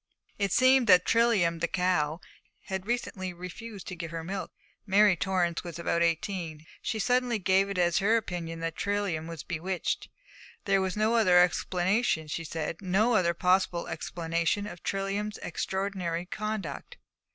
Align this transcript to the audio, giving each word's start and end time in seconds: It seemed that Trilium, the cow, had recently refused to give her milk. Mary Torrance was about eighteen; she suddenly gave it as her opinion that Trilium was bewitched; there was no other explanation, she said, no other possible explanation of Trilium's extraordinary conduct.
It 0.39 0.51
seemed 0.51 0.87
that 0.87 1.05
Trilium, 1.05 1.59
the 1.59 1.67
cow, 1.67 2.21
had 2.61 2.87
recently 2.87 3.33
refused 3.33 3.85
to 3.89 3.95
give 3.95 4.09
her 4.09 4.23
milk. 4.23 4.51
Mary 4.87 5.15
Torrance 5.15 5.63
was 5.63 5.77
about 5.77 6.01
eighteen; 6.01 6.65
she 6.81 6.97
suddenly 6.97 7.37
gave 7.37 7.69
it 7.69 7.77
as 7.77 7.99
her 7.99 8.17
opinion 8.17 8.61
that 8.61 8.75
Trilium 8.75 9.27
was 9.27 9.43
bewitched; 9.43 10.09
there 10.65 10.81
was 10.81 10.97
no 10.97 11.13
other 11.17 11.37
explanation, 11.39 12.25
she 12.27 12.43
said, 12.43 12.81
no 12.81 13.13
other 13.13 13.35
possible 13.35 13.87
explanation 13.87 14.65
of 14.65 14.81
Trilium's 14.81 15.37
extraordinary 15.43 16.25
conduct. 16.25 16.97